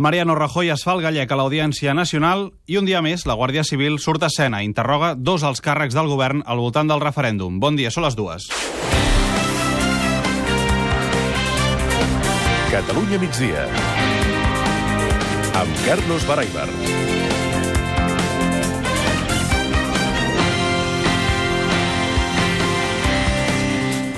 [0.00, 3.60] Mariano Rajoy es fa el gallec a l'Audiència Nacional i un dia més la Guàrdia
[3.68, 7.58] Civil surt a escena i interroga dos als càrrecs del govern al voltant del referèndum.
[7.60, 8.48] Bon dia, són les dues.
[12.72, 13.68] Catalunya migdia.
[15.60, 16.70] Amb Carlos Baraibar.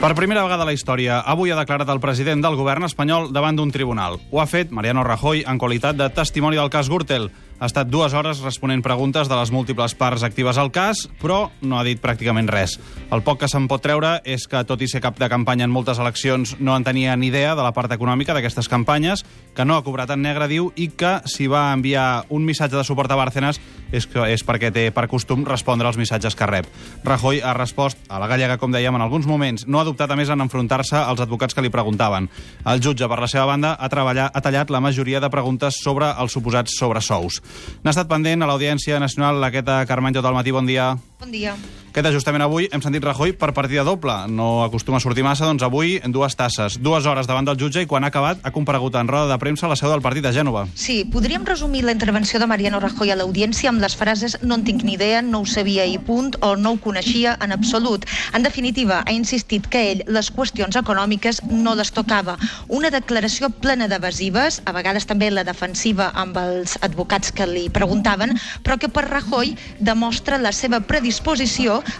[0.00, 3.58] Per primera vegada a la història, avui ha declarat el president del govern espanyol davant
[3.58, 4.14] d'un tribunal.
[4.32, 7.28] Ho ha fet Mariano Rajoy en qualitat de testimoni del cas Gürtel.
[7.60, 11.76] Ha estat dues hores responent preguntes de les múltiples parts actives al cas, però no
[11.76, 12.78] ha dit pràcticament res.
[13.12, 15.74] El poc que se'n pot treure és que, tot i ser cap de campanya en
[15.74, 19.76] moltes eleccions, no en tenia ni idea de la part econòmica d'aquestes campanyes, que no
[19.76, 23.20] ha cobrat en negre, diu, i que si va enviar un missatge de suport a
[23.20, 23.60] Bárcenas
[23.92, 26.68] és, que, és perquè té per costum respondre als missatges que rep.
[27.04, 29.66] Rajoy ha respost a la gallega, com dèiem, en alguns moments.
[29.66, 32.30] No ha dubtat, a més, en enfrontar-se als advocats que li preguntaven.
[32.64, 36.08] El jutge, per la seva banda, ha, treballat, ha tallat la majoria de preguntes sobre
[36.16, 37.42] els suposats sobresous.
[37.82, 40.52] N'ha estat pendent a l'Audiència Nacional l'Aqueta Carmenjo del matí.
[40.52, 40.94] Bon dia.
[41.20, 41.52] Bon dia.
[41.90, 44.14] Aquest justament avui hem sentit Rajoy per partida doble.
[44.30, 46.76] No acostuma a sortir massa, doncs avui en dues tasses.
[46.78, 49.66] Dues hores davant del jutge i quan ha acabat ha comparegut en roda de premsa
[49.66, 50.68] a la seu del partit de Gènova.
[50.78, 54.62] Sí, podríem resumir la intervenció de Mariano Rajoy a l'audiència amb les frases no en
[54.68, 58.06] tinc ni idea, no ho sabia i punt, o no ho coneixia en absolut.
[58.38, 62.38] En definitiva, ha insistit que ell les qüestions econòmiques no les tocava.
[62.68, 68.38] Una declaració plena d'evasives, a vegades també la defensiva amb els advocats que li preguntaven,
[68.62, 71.09] però que per Rajoy demostra la seva predisposició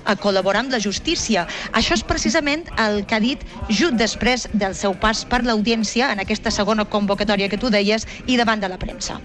[0.05, 1.47] a col·laborar amb la justícia.
[1.73, 6.21] Això és precisament el que ha dit just després del seu pas per l'audiència en
[6.21, 9.21] aquesta segona convocatòria que tu deies i davant de la premsa.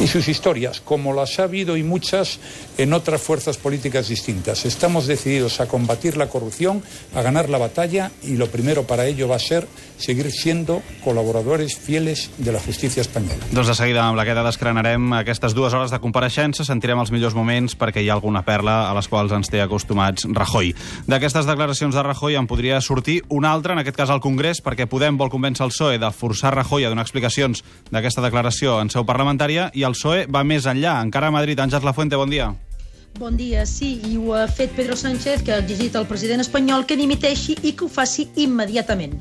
[0.00, 2.38] Y sus historias, como las ha habido y muchas
[2.78, 4.64] en otras fuerzas políticas distintas.
[4.64, 6.82] Estamos decididos a combatir la corrupción,
[7.14, 9.66] a ganar la batalla y lo primero para ello va a ser
[9.98, 13.38] seguir siendo colaboradores fieles de la justícia espanyola.
[13.52, 17.34] Doncs de seguida amb la queda desgranarem aquestes dues hores de compareixença, sentirem els millors
[17.34, 20.72] moments perquè hi ha alguna perla a les quals ens té acostumats Rajoy.
[21.10, 24.86] D'aquestes declaracions de Rajoy en podria sortir una altra, en aquest cas al Congrés, perquè
[24.92, 29.06] Podem vol convèncer el PSOE de forçar Rajoy a donar explicacions d'aquesta declaració en seu
[29.08, 31.00] parlamentària i el PSOE va més enllà.
[31.02, 32.52] Encara a Madrid, Àngels Lafuente, bon dia.
[33.18, 36.86] Bon dia, sí, i ho ha fet Pedro Sánchez, que ha exigit al president espanyol
[36.86, 39.18] que dimiteixi i que ho faci immediatament.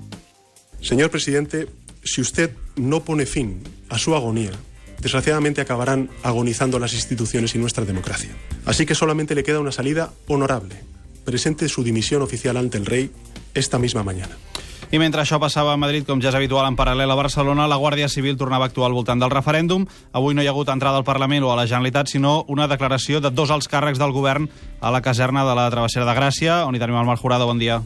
[0.82, 1.68] Señor presidente,
[2.04, 4.52] si usted no pone fin a su agonía,
[5.02, 8.32] desgraciadamente acabarán agonizando las instituciones y nuestra democracia.
[8.66, 10.76] Así que solamente le queda una salida honorable.
[11.26, 13.12] Presente su dimisión oficial ante el rey
[13.54, 14.38] esta misma mañana.
[14.92, 17.78] I mentre això passava a Madrid, com ja és habitual en paral·lel a Barcelona, la
[17.80, 19.86] Guàrdia Civil tornava a actuar al voltant del referèndum.
[20.12, 23.24] Avui no hi ha hagut entrada al Parlament o a la Generalitat, sinó una declaració
[23.24, 26.76] de dos alts càrrecs del govern a la caserna de la Travessera de Gràcia, on
[26.76, 27.48] hi tenim el Marc Jurado.
[27.48, 27.80] Bon dia.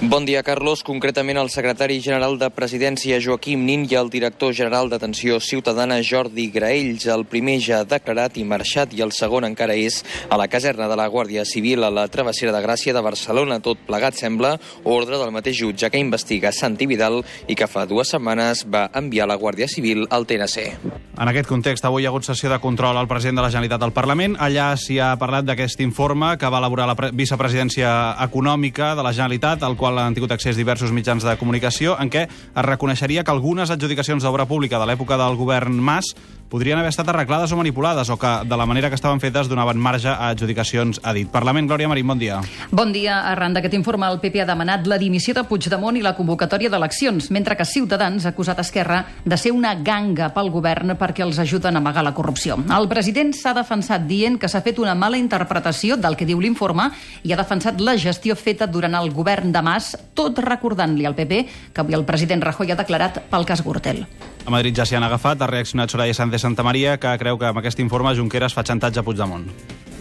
[0.00, 0.82] Bon dia, Carlos.
[0.82, 6.48] Concretament, el secretari general de Presidència, Joaquim Nin, i el director general d'Atenció Ciutadana, Jordi
[6.50, 7.06] Graells.
[7.06, 10.88] El primer ja ha declarat i marxat, i el segon encara és a la caserna
[10.90, 13.60] de la Guàrdia Civil a la Travessera de Gràcia de Barcelona.
[13.62, 18.10] Tot plegat sembla ordre del mateix jutge que investiga Santi Vidal i que fa dues
[18.10, 20.66] setmanes va enviar la Guàrdia Civil al TNC.
[21.14, 23.86] En aquest context, avui hi ha hagut sessió de control al president de la Generalitat
[23.86, 24.34] al Parlament.
[24.42, 29.62] Allà s'hi ha parlat d'aquest informe que va elaborar la vicepresidència econòmica de la Generalitat,
[29.62, 33.70] al qual han tingut accés diversos mitjans de comunicació, en què es reconeixeria que algunes
[33.70, 36.14] adjudicacions d'obra pública de l'època del govern Mas
[36.48, 39.78] podrien haver estat arreglades o manipulades o que, de la manera que estaven fetes, donaven
[39.78, 41.28] marge a adjudicacions a dit.
[41.28, 42.40] Parlament, Glòria Marín, bon dia.
[42.70, 43.22] Bon dia.
[43.30, 47.30] Arran d'aquest informe, el PP ha demanat la dimissió de Puigdemont i la convocatòria d'eleccions,
[47.34, 51.76] mentre que Ciutadans ha acusat Esquerra de ser una ganga pel govern perquè els ajuden
[51.76, 52.58] a amagar la corrupció.
[52.76, 56.90] El president s'ha defensat dient que s'ha fet una mala interpretació del que diu l'informe
[57.24, 61.42] i ha defensat la gestió feta durant el govern de Mas, tot recordant-li al PP
[61.74, 64.04] que avui el president Rajoy ha declarat pel cas Gürtel.
[64.44, 67.48] A Madrid ja s'hi han agafat, ha reaccionat Soraya Sánchez Santa Maria, que creu que
[67.48, 69.46] amb aquest informe Junqueras fa xantatge a Puigdemont.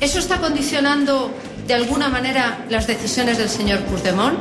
[0.04, 1.32] ¿Eso está condicionando
[1.68, 4.38] de alguna manera las decisiones del señor Puigdemont?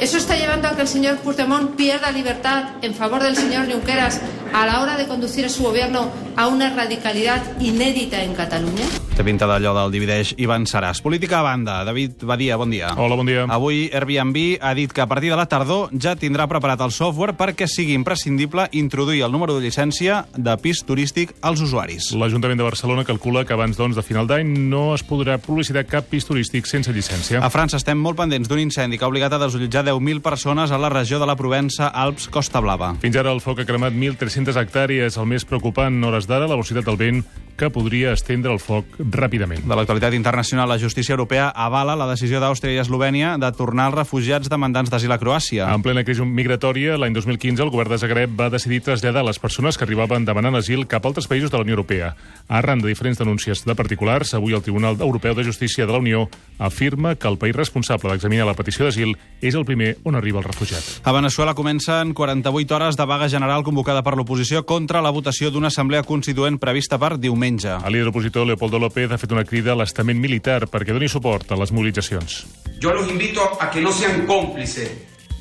[0.00, 4.20] ¿Eso está llevando a que el señor Puigdemont pierda libertad en favor del señor Junqueras
[4.52, 8.86] a la hora de conducir su gobierno a una radicalidad inédita en Catalunya?
[9.20, 11.02] Té pinta d'allò del divideix i venceràs.
[11.04, 11.82] Política a banda.
[11.84, 12.94] David Badia, bon dia.
[12.96, 13.42] Hola, bon dia.
[13.52, 17.34] Avui Airbnb ha dit que a partir de la tardor ja tindrà preparat el software
[17.36, 22.14] perquè sigui imprescindible introduir el número de llicència de pis turístic als usuaris.
[22.16, 26.08] L'Ajuntament de Barcelona calcula que abans doncs, de final d'any no es podrà publicitar cap
[26.08, 27.42] pis turístic sense llicència.
[27.44, 30.80] A França estem molt pendents d'un incendi que ha obligat a desallotjar 10.000 persones a
[30.80, 32.94] la regió de la Provença Alps-Costa Blava.
[33.04, 35.18] Fins ara el foc ha cremat 1.300 hectàrees.
[35.20, 37.20] El més preocupant hores d'ara, la velocitat del vent
[37.60, 39.66] que podria estendre el foc ràpidament.
[39.68, 43.98] De l'actualitat internacional, la justícia europea avala la decisió d'Àustria i Eslovènia de tornar els
[43.98, 45.68] refugiats demandants d'asil a Croàcia.
[45.68, 49.76] En plena crisi migratòria, l'any 2015 el govern de Zagreb va decidir traslladar les persones
[49.76, 52.14] que arribaven demanant asil cap a altres països de la Unió Europea.
[52.48, 56.28] Arran de diferents denúncies de particulars, avui el Tribunal Europeu de Justícia de la Unió
[56.58, 60.48] afirma que el país responsable d'examinar la petició d'asil és el primer on arriba el
[60.48, 61.04] refugiat.
[61.04, 65.68] A Venezuela comencen 48 hores de vaga general convocada per l'oposició contra la votació d'una
[65.68, 67.49] assemblea constituent prevista per diumenge.
[67.50, 71.50] El líder opositor Leopoldo López ha fet una crida a l'estament militar perquè doni suport
[71.50, 72.44] a les mobilitzacions.
[72.78, 74.90] Yo los invito a que no sean cómplices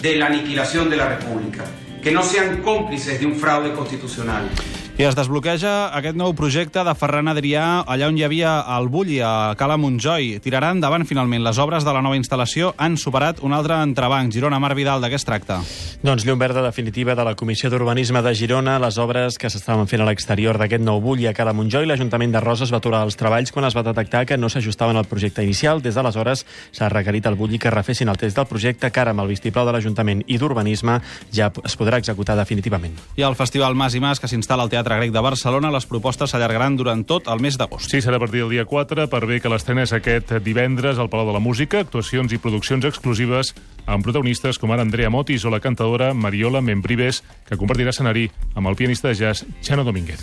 [0.01, 1.65] de la aniquilación de la República,
[2.01, 4.49] que no sean cómplices de un fraude constitucional.
[4.99, 9.21] I es desbloqueja aquest nou projecte de Ferran Adrià allà on hi havia el Bulli,
[9.23, 10.41] a Cala Montjoi.
[10.43, 12.73] Tiraran endavant finalment les obres de la nova instal·lació.
[12.75, 14.33] Han superat un altre entrebanc.
[14.35, 15.61] Girona, Mar Vidal, de què es tracta?
[16.03, 18.73] Doncs llum verda definitiva de la Comissió d'Urbanisme de Girona.
[18.83, 22.43] Les obres que s'estaven fent a l'exterior d'aquest nou Bulli a Cala Montjoi, l'Ajuntament de
[22.43, 25.79] Roses va aturar els treballs quan es va detectar que no s'ajustaven al projecte inicial.
[25.79, 26.43] Des d'aleshores
[26.75, 29.63] s'ha requerit al Bulli que refessin el test del projecte que ara amb el vistiplau
[29.63, 30.99] de l'Ajuntament i d'Urbanisme
[31.31, 32.99] ja es podrà executar definitivament.
[33.15, 36.31] I al Festival Mas i Mas, que s'instal·la al Teatre Grec de Barcelona, les propostes
[36.31, 37.91] s'allargaran durant tot el mes d'agost.
[37.91, 41.11] Sí, serà a partir del dia 4, per bé que l'estrena és aquest divendres al
[41.11, 43.53] Palau de la Música, actuacions i produccions exclusives
[43.85, 48.71] amb protagonistes com ara Andrea Motis o la cantadora Mariola Membrives, que compartirà escenari amb
[48.71, 50.21] el pianista de jazz Chano Domínguez.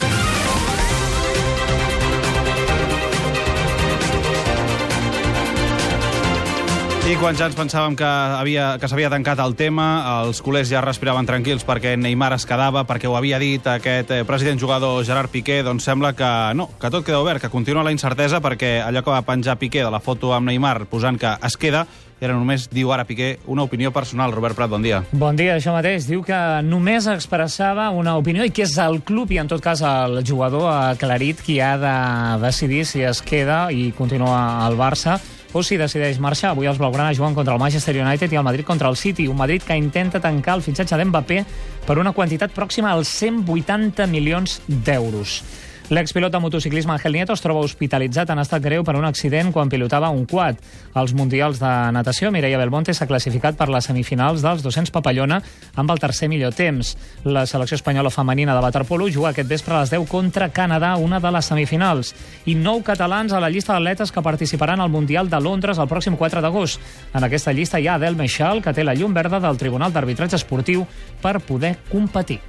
[7.07, 9.85] I quan ja ens pensàvem que havia que s'havia tancat el tema,
[10.25, 14.25] els culers ja respiraven tranquils perquè Neymar es quedava, perquè ho havia dit aquest eh,
[14.27, 17.93] president jugador Gerard Piqué, doncs sembla que no, que tot queda obert, que continua la
[17.95, 21.55] incertesa perquè allò que va penjar Piqué de la foto amb Neymar posant que es
[21.55, 21.85] queda,
[22.19, 24.35] era només, diu ara Piqué, una opinió personal.
[24.35, 25.05] Robert Prat, bon dia.
[25.13, 26.09] Bon dia, això mateix.
[26.11, 29.85] Diu que només expressava una opinió i que és el club i, en tot cas,
[29.87, 31.97] el jugador aclarit qui ha de
[32.43, 35.21] decidir si es queda i continua al Barça
[35.57, 36.53] o si decideix marxar.
[36.53, 39.27] Avui els blaugrana juguen contra el Manchester United i el Madrid contra el City.
[39.29, 41.39] Un Madrid que intenta tancar el fitxatge d'Mbappé
[41.87, 45.41] per una quantitat pròxima als 180 milions d'euros.
[45.89, 49.69] L'expilot de motociclisme Ángel Nieto es troba hospitalitzat en estat greu per un accident quan
[49.71, 50.59] pilotava un quad.
[50.99, 55.39] Als Mundials de Natació, Mireia Belmonte s'ha classificat per les semifinals dels 200 papallona
[55.79, 56.97] amb el tercer millor temps.
[57.23, 61.23] La selecció espanyola femenina de waterpolo juga aquest vespre a les 10 contra Canadà, una
[61.23, 62.17] de les semifinals.
[62.51, 66.19] I nou catalans a la llista d'atletes que participaran al Mundial de Londres el pròxim
[66.19, 66.83] 4 d'agost.
[67.15, 70.35] En aquesta llista hi ha Adel Meixal, que té la llum verda del Tribunal d'Arbitratge
[70.35, 70.83] Esportiu
[71.23, 72.43] per poder competir.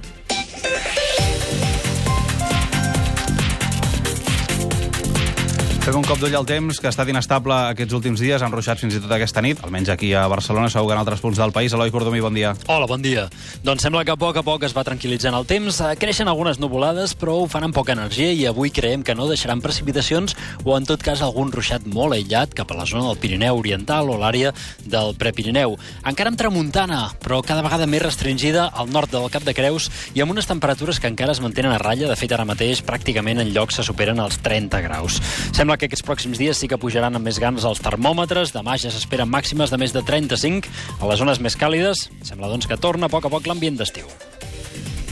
[5.88, 8.76] Fem un cop d'ull al temps, que ha estat inestable aquests últims dies, han ruixat
[8.76, 11.54] fins i tot aquesta nit, almenys aquí a Barcelona, segur que en altres punts del
[11.56, 11.72] país.
[11.72, 12.50] Eloi Cordomí, bon dia.
[12.68, 13.22] Hola, bon dia.
[13.64, 15.78] Doncs sembla que a poc a poc es va tranquil·litzant el temps.
[15.80, 19.30] Eh, Creixen algunes nuvolades, però ho fan amb poca energia i avui creiem que no
[19.30, 20.36] deixaran precipitacions
[20.66, 24.12] o, en tot cas, algun ruixat molt aïllat cap a la zona del Pirineu Oriental
[24.12, 24.52] o l'àrea
[24.84, 25.78] del Prepirineu.
[26.04, 30.20] Encara amb tramuntana, però cada vegada més restringida al nord del Cap de Creus i
[30.20, 32.12] amb unes temperatures que encara es mantenen a ratlla.
[32.12, 35.22] De fet, ara mateix, pràcticament en llocs se superen els 30 graus.
[35.56, 38.52] Sembla que aquests pròxims dies sí que pujaran amb més ganes els termòmetres.
[38.56, 42.08] Demà ja s'esperen màximes de més de 35 a les zones més càlides.
[42.26, 44.10] Sembla, doncs, que torna a poc a poc l'ambient d'estiu.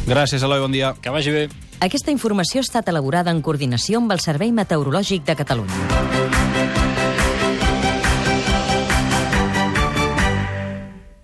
[0.06, 0.94] Gràcies, Eloi, bon dia.
[1.02, 1.48] Que vagi bé.
[1.82, 6.15] Aquesta informació ha estat elaborada en coordinació amb el Servei Meteorològic de Catalunya.